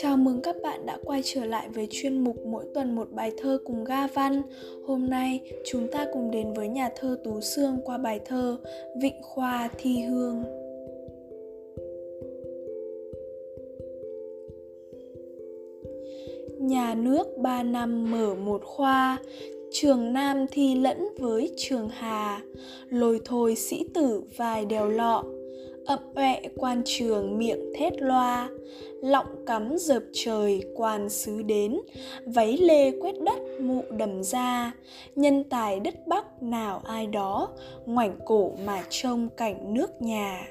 [0.00, 3.32] Chào mừng các bạn đã quay trở lại với chuyên mục mỗi tuần một bài
[3.38, 4.42] thơ cùng Ga Văn.
[4.86, 8.56] Hôm nay chúng ta cùng đến với nhà thơ Tú Sương qua bài thơ
[9.02, 10.42] Vịnh Khoa Thi Hương.
[16.60, 19.18] Nhà nước ba năm mở một khoa,
[19.70, 22.42] trường Nam thi lẫn với trường Hà,
[22.88, 25.24] lồi thôi sĩ tử vài đèo lọ,
[25.88, 28.48] ậm ọe quan trường miệng thét loa.
[29.02, 31.80] Lọng cắm dợp trời quan sứ đến,
[32.26, 34.72] váy lê quét đất mụ đầm ra.
[35.16, 37.48] Nhân tài đất bắc nào ai đó,
[37.86, 40.48] ngoảnh cổ mà trông cảnh nước nhà.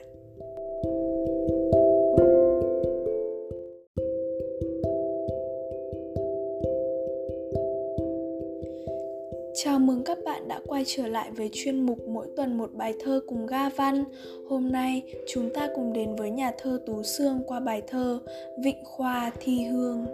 [9.63, 12.93] Chào mừng các bạn đã quay trở lại với chuyên mục mỗi tuần một bài
[12.99, 14.03] thơ cùng Ga Văn.
[14.49, 18.19] Hôm nay chúng ta cùng đến với nhà thơ Tú Sương qua bài thơ
[18.63, 20.05] Vịnh Khoa Thi Hương.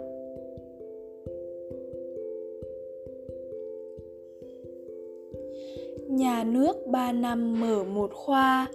[6.08, 8.66] Nhà nước ba năm mở một khoa,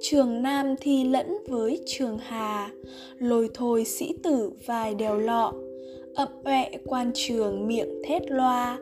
[0.00, 2.70] trường Nam thi lẫn với trường Hà,
[3.18, 5.52] lôi thôi sĩ tử vài đèo lọ,
[6.14, 8.78] ậm ọe quan trường miệng thét loa,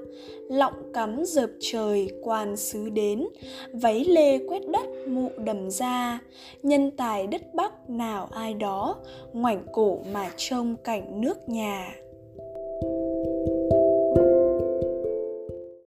[0.49, 3.27] lọng cắm dợp trời quan sứ đến,
[3.73, 6.19] váy lê quét đất mụ đầm ra,
[6.63, 8.97] nhân tài đất bắc nào ai đó,
[9.33, 11.95] ngoảnh cổ mà trông cảnh nước nhà.